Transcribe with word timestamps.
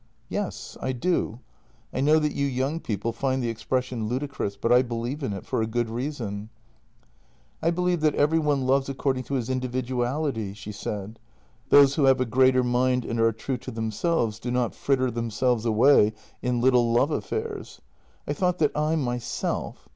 ""Yes, 0.39 0.79
I 0.81 0.93
do. 0.93 1.41
I 1.93 2.01
know 2.01 2.17
that 2.17 2.33
you 2.33 2.47
young 2.47 2.79
people 2.79 3.11
find 3.13 3.43
the 3.43 3.51
ex 3.51 3.63
pression 3.63 4.07
ludicrous, 4.07 4.57
but 4.57 4.71
I 4.71 4.81
believe 4.81 5.21
in 5.21 5.31
it— 5.31 5.45
for 5.45 5.61
a 5.61 5.67
good 5.67 5.91
reason."" 5.91 6.49
I 7.61 7.69
believe 7.69 8.01
that 8.01 8.15
every 8.15 8.39
one 8.39 8.65
loves 8.65 8.89
according 8.89 9.25
to 9.25 9.35
his 9.35 9.47
individuality; 9.47 10.55
those 11.69 11.93
who 11.93 12.05
have 12.05 12.19
a 12.19 12.25
greater 12.25 12.63
mind 12.63 13.05
and 13.05 13.19
are 13.19 13.31
true 13.31 13.57
to 13.57 13.69
themselves 13.69 14.39
do 14.39 14.49
not 14.49 14.73
fritter 14.73 15.11
themselves 15.11 15.65
away 15.67 16.13
in 16.41 16.61
little 16.61 16.91
love 16.91 17.11
affairs. 17.11 17.79
I 18.27 18.33
thought 18.33 18.57
that 18.57 18.75
I 18.75 18.95
myself. 18.95 19.87